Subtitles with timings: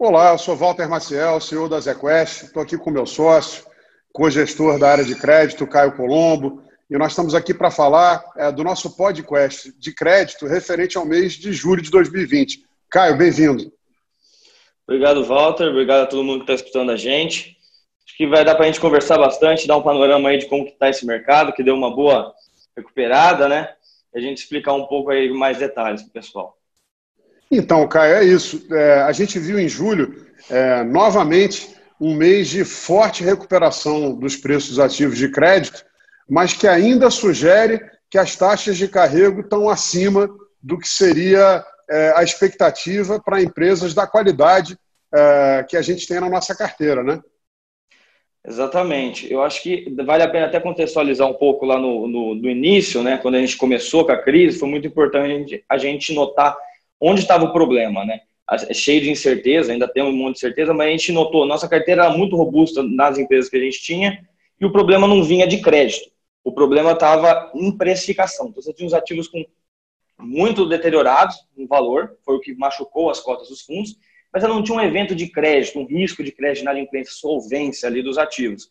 [0.00, 2.44] Olá, eu sou Walter Maciel, CEO da ZQuest.
[2.44, 3.64] Estou aqui com meu sócio,
[4.12, 6.62] co-gestor da área de crédito, Caio Colombo.
[6.88, 11.32] E nós estamos aqui para falar é, do nosso podcast de crédito referente ao mês
[11.32, 12.64] de julho de 2020.
[12.88, 13.72] Caio, bem-vindo.
[14.86, 15.66] Obrigado, Walter.
[15.66, 17.56] Obrigado a todo mundo que está escutando a gente.
[18.06, 20.64] Acho que vai dar para a gente conversar bastante, dar um panorama aí de como
[20.64, 22.32] está esse mercado, que deu uma boa
[22.76, 23.74] recuperada, né?
[24.14, 26.57] E a gente explicar um pouco aí mais detalhes para o pessoal.
[27.50, 28.66] Então, Caio, é isso.
[28.70, 34.78] É, a gente viu em julho, é, novamente, um mês de forte recuperação dos preços
[34.78, 35.84] ativos de crédito,
[36.28, 37.80] mas que ainda sugere
[38.10, 40.28] que as taxas de carrego estão acima
[40.62, 44.78] do que seria é, a expectativa para empresas da qualidade
[45.14, 47.20] é, que a gente tem na nossa carteira, né?
[48.46, 49.30] Exatamente.
[49.30, 53.02] Eu acho que vale a pena até contextualizar um pouco lá no, no, no início,
[53.02, 53.18] né?
[53.18, 56.56] Quando a gente começou com a crise, foi muito importante a gente, a gente notar
[57.00, 58.20] onde estava o problema, né?
[58.50, 61.68] É cheio de incerteza, ainda tem um monte de certeza, mas a gente notou, nossa
[61.68, 64.26] carteira era muito robusta nas empresas que a gente tinha
[64.58, 66.10] e o problema não vinha de crédito.
[66.42, 68.48] O problema estava em precificação.
[68.48, 69.44] Então, você tinha os ativos com
[70.18, 73.96] muito deteriorados no valor, foi o que machucou as cotas dos fundos,
[74.32, 77.86] mas ela não tinha um evento de crédito, um risco de crédito na inadimplência, solvência
[77.86, 78.70] ali dos ativos.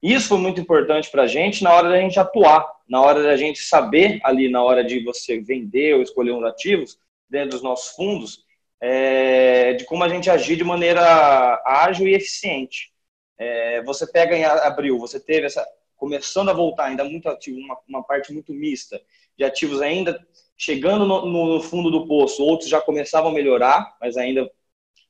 [0.00, 3.36] Isso foi muito importante para a gente na hora da gente atuar, na hora da
[3.36, 6.96] gente saber ali, na hora de você vender ou escolher uns ativos
[7.28, 8.44] dentro dos nossos fundos,
[8.80, 12.92] é, de como a gente agir de maneira ágil e eficiente.
[13.38, 17.76] É, você pega em abril, você teve essa começando a voltar ainda muito ativo, uma,
[17.88, 19.00] uma parte muito mista
[19.36, 20.24] de ativos ainda
[20.56, 24.50] chegando no, no, fundo do poço, outros já começavam a melhorar, mas ainda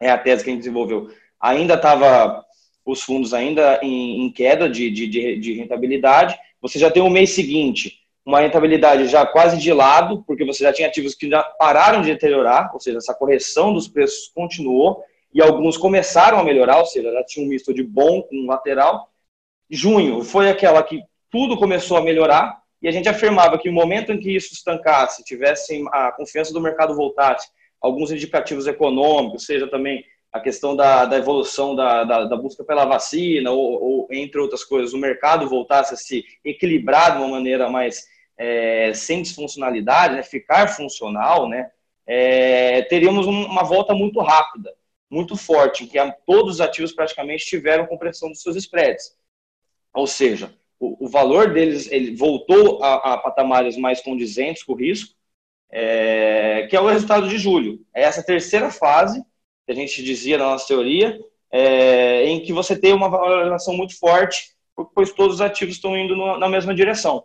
[0.00, 1.10] é a tese que a gente desenvolveu.
[1.40, 2.44] Ainda estava
[2.84, 6.38] os fundos ainda em, em queda de, de, de, rentabilidade.
[6.60, 10.72] Você já tem o mês seguinte uma rentabilidade já quase de lado, porque você já
[10.72, 15.02] tinha ativos que já pararam de deteriorar, ou seja, essa correção dos preços continuou
[15.34, 19.10] e alguns começaram a melhorar, ou seja, já tinha um misto de bom com lateral.
[19.68, 24.12] Junho foi aquela que tudo começou a melhorar e a gente afirmava que no momento
[24.12, 27.48] em que isso estancasse, tivesse a confiança do mercado voltasse,
[27.80, 32.86] alguns indicativos econômicos, seja também a questão da, da evolução da, da, da, busca pela
[32.86, 37.68] vacina, ou, ou, entre outras coisas, o mercado voltasse a se equilibrar de uma maneira
[37.68, 38.06] mais
[38.38, 41.70] é, sem disfuncionalidade, né, ficar funcional, né,
[42.06, 44.74] é, teríamos uma volta muito rápida,
[45.10, 49.14] muito forte, em que todos os ativos praticamente tiveram compressão dos seus spreads.
[49.92, 50.50] Ou seja,
[50.80, 55.14] o, o valor deles ele voltou a, a, patamares mais condizentes com o risco,
[55.70, 57.84] é, que é o resultado de julho.
[57.94, 59.22] É essa terceira fase
[59.66, 61.18] que a gente dizia na nossa teoria,
[61.50, 64.50] é, em que você tem uma valorização muito forte,
[64.94, 67.24] pois todos os ativos estão indo no, na mesma direção.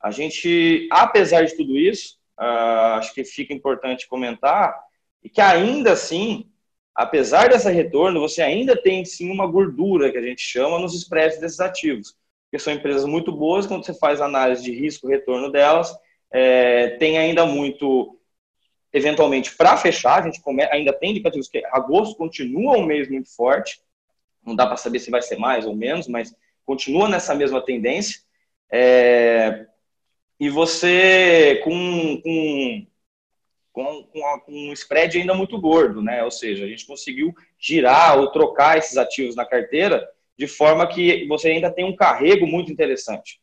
[0.00, 4.78] A gente, apesar de tudo isso, uh, acho que fica importante comentar
[5.22, 6.46] e que ainda assim,
[6.94, 11.40] apesar dessa retorno, você ainda tem sim uma gordura que a gente chama nos spreads
[11.40, 12.14] desses ativos
[12.54, 15.92] porque são empresas muito boas, quando você faz análise de risco-retorno delas,
[16.32, 18.16] é, tem ainda muito,
[18.94, 23.28] eventualmente, para fechar, a gente come, ainda tem indicativos que agosto continua um mês muito
[23.34, 23.80] forte,
[24.46, 26.32] não dá para saber se vai ser mais ou menos, mas
[26.64, 28.20] continua nessa mesma tendência,
[28.70, 29.66] é,
[30.38, 32.86] e você com, com
[33.72, 36.22] com, com, um spread ainda muito gordo, né?
[36.22, 41.26] Ou seja, a gente conseguiu girar ou trocar esses ativos na carteira de forma que
[41.26, 43.40] você ainda tem um carrego muito interessante.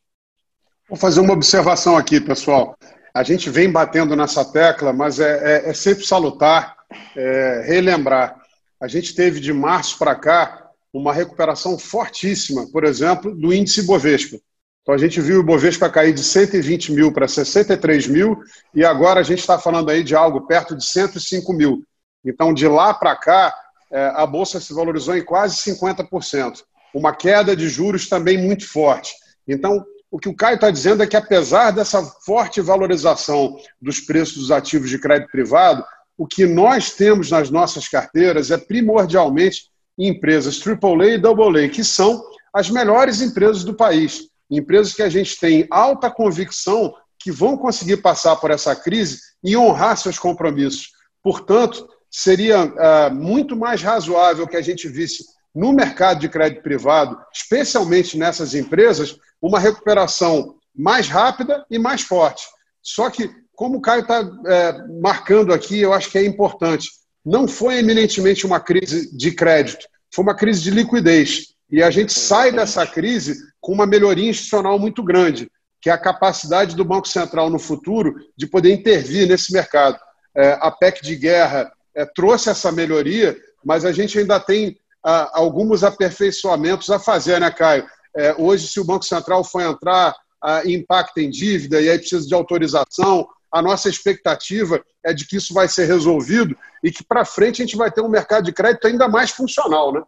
[0.88, 2.74] Vou fazer uma observação aqui, pessoal.
[3.14, 6.76] A gente vem batendo nessa tecla, mas é, é, é sempre salutar
[7.16, 8.36] é, relembrar.
[8.80, 14.38] A gente teve de março para cá uma recuperação fortíssima, por exemplo, do índice Bovespa.
[14.82, 18.42] Então a gente viu o Bovespa cair de 120 mil para 63 mil
[18.74, 21.84] e agora a gente está falando aí de algo perto de 105 mil.
[22.24, 23.54] Então de lá para cá
[23.90, 26.62] é, a bolsa se valorizou em quase 50%
[26.94, 29.14] uma queda de juros também muito forte.
[29.48, 34.36] Então, o que o Caio está dizendo é que, apesar dessa forte valorização dos preços
[34.36, 35.82] dos ativos de crédito privado,
[36.18, 42.22] o que nós temos nas nossas carteiras é primordialmente empresas AAA e AA, que são
[42.52, 44.28] as melhores empresas do país.
[44.50, 49.56] Empresas que a gente tem alta convicção que vão conseguir passar por essa crise e
[49.56, 50.90] honrar seus compromissos.
[51.22, 55.24] Portanto, seria uh, muito mais razoável que a gente visse
[55.54, 62.44] no mercado de crédito privado, especialmente nessas empresas, uma recuperação mais rápida e mais forte.
[62.80, 66.88] Só que, como o Caio está é, marcando aqui, eu acho que é importante.
[67.24, 71.48] Não foi eminentemente uma crise de crédito, foi uma crise de liquidez.
[71.70, 75.50] E a gente sai dessa crise com uma melhoria institucional muito grande,
[75.80, 79.98] que é a capacidade do Banco Central no futuro de poder intervir nesse mercado.
[80.34, 85.30] É, a PEC de guerra é, trouxe essa melhoria, mas a gente ainda tem ah,
[85.34, 87.86] alguns aperfeiçoamentos a fazer, né, Caio?
[88.16, 92.26] É, hoje, se o Banco Central for entrar, ah, impacta em dívida e aí precisa
[92.26, 97.24] de autorização, a nossa expectativa é de que isso vai ser resolvido e que para
[97.24, 100.02] frente a gente vai ter um mercado de crédito ainda mais funcional, né?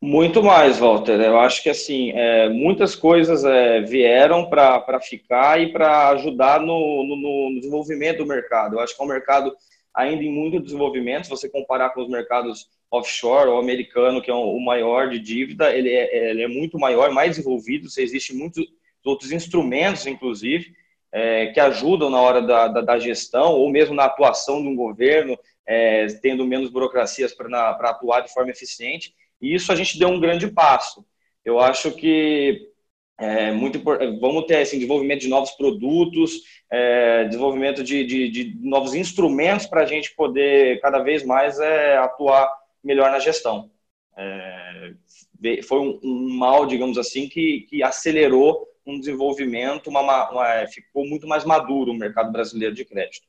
[0.00, 1.20] Muito mais, Walter.
[1.20, 7.04] Eu acho que assim é, muitas coisas é, vieram para ficar e para ajudar no,
[7.04, 7.16] no,
[7.50, 8.74] no, desenvolvimento do mercado.
[8.76, 9.56] Eu acho que é um mercado
[9.94, 11.24] ainda em muito desenvolvimento.
[11.24, 15.74] Se você comparar com os mercados offshore ou americano, que é o maior de dívida,
[15.74, 17.88] ele é, ele é muito maior, mais desenvolvido.
[17.98, 18.64] Existem muitos
[19.04, 20.74] outros instrumentos, inclusive,
[21.12, 24.76] é, que ajudam na hora da, da, da, gestão ou mesmo na atuação de um
[24.76, 29.14] governo, é, tendo menos burocracias para atuar de forma eficiente.
[29.40, 31.04] E isso a gente deu um grande passo.
[31.44, 32.68] Eu acho que
[33.18, 33.82] é muito
[34.20, 39.82] vamos ter assim, desenvolvimento de novos produtos, é, desenvolvimento de, de, de, novos instrumentos para
[39.82, 42.52] a gente poder cada vez mais é, atuar
[42.86, 43.70] melhor na gestão.
[44.16, 44.92] É,
[45.64, 51.26] foi um, um, mal, digamos assim, que, que acelerou um desenvolvimento, uma, uma, ficou muito
[51.26, 53.26] mais maduro o mercado brasileiro de crédito.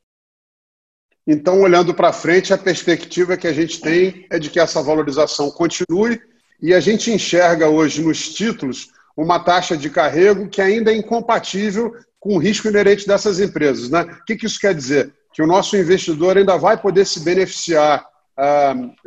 [1.25, 5.51] Então, olhando para frente, a perspectiva que a gente tem é de que essa valorização
[5.51, 6.21] continue
[6.61, 11.93] e a gente enxerga hoje nos títulos uma taxa de carrego que ainda é incompatível
[12.19, 13.89] com o risco inerente dessas empresas.
[13.89, 14.03] Né?
[14.03, 15.13] O que, que isso quer dizer?
[15.33, 18.05] Que o nosso investidor ainda vai poder se beneficiar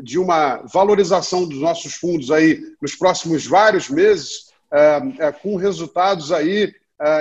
[0.02, 6.72] de uma valorização dos nossos fundos aí nos próximos vários meses, ah, com resultados aí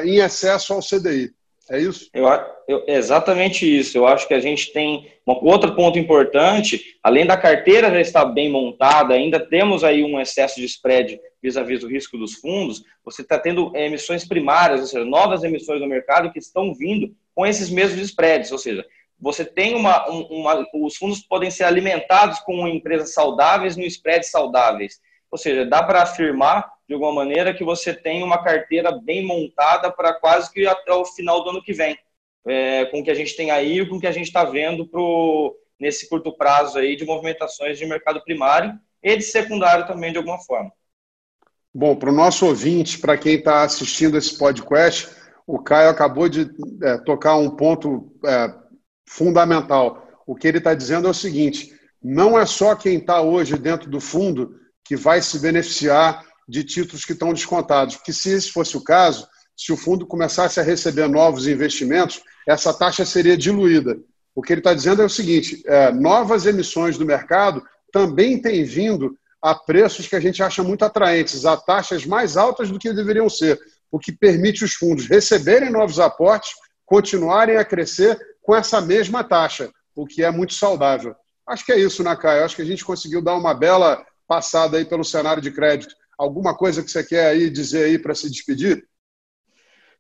[0.04, 1.32] em excesso ao CDI.
[1.70, 2.10] É isso?
[2.12, 2.28] Eu,
[2.68, 3.96] eu, exatamente isso.
[3.96, 8.26] Eu acho que a gente tem um outro ponto importante, além da carteira já estar
[8.26, 12.84] bem montada, ainda temos aí um excesso de spread vis-à-vis -vis do risco dos fundos,
[13.06, 17.46] você está tendo emissões primárias, ou seja, novas emissões no mercado que estão vindo com
[17.46, 18.84] esses mesmos spreads, ou seja,
[19.20, 25.00] você tem uma, uma os fundos podem ser alimentados com empresas saudáveis no spreads saudáveis.
[25.32, 29.92] Ou seja, dá para afirmar de alguma maneira que você tem uma carteira bem montada
[29.92, 31.98] para quase que até o final do ano que vem,
[32.48, 34.44] é, com o que a gente tem aí e com o que a gente está
[34.44, 38.74] vendo pro, nesse curto prazo aí de movimentações de mercado primário
[39.04, 40.72] e de secundário também de alguma forma.
[41.72, 45.10] Bom, para o nosso ouvinte, para quem está assistindo esse podcast,
[45.46, 46.50] o Caio acabou de
[46.82, 48.52] é, tocar um ponto é,
[49.10, 50.08] fundamental.
[50.28, 53.90] O que ele está dizendo é o seguinte: não é só quem está hoje dentro
[53.90, 57.96] do fundo que vai se beneficiar de títulos que estão descontados.
[57.96, 59.28] Porque se esse fosse o caso,
[59.58, 63.98] se o fundo começasse a receber novos investimentos, essa taxa seria diluída.
[64.36, 68.64] O que ele está dizendo é o seguinte: é, novas emissões do mercado também têm
[68.64, 72.94] vindo a preços que a gente acha muito atraentes, a taxas mais altas do que
[72.94, 73.60] deveriam ser,
[73.92, 76.52] o que permite os fundos receberem novos aportes,
[76.86, 81.16] continuarem a crescer com essa mesma taxa, o que é muito saudável.
[81.48, 82.42] Acho que é isso, Nakai.
[82.42, 85.94] Acho que a gente conseguiu dar uma bela passada aí pelo cenário de crédito.
[86.18, 88.88] Alguma coisa que você quer aí dizer aí para se despedir?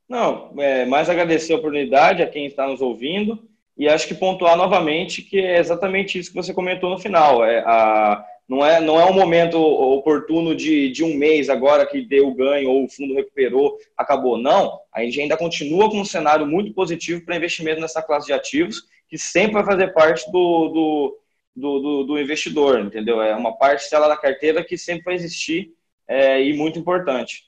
[0.10, 3.48] Não, é, mais agradecer a oportunidade a quem está nos ouvindo
[3.78, 7.46] e acho que pontuar novamente que é exatamente isso que você comentou no final.
[7.46, 12.02] É, a, não, é, não é um momento oportuno de, de um mês agora que
[12.02, 14.40] deu ganho ou o fundo recuperou, acabou.
[14.40, 18.34] Não, a gente ainda continua com um cenário muito positivo para investimento nessa classe de
[18.34, 21.20] ativos, que sempre vai fazer parte do, do,
[21.56, 23.22] do, do, do investidor, entendeu?
[23.22, 25.72] É uma parcela da carteira que sempre vai existir
[26.08, 27.44] é, e muito importante.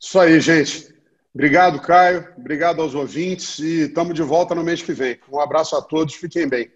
[0.00, 0.92] Isso aí, gente.
[1.32, 2.28] Obrigado, Caio.
[2.36, 5.16] Obrigado aos ouvintes e estamos de volta no mês que vem.
[5.30, 6.70] Um abraço a todos, fiquem bem.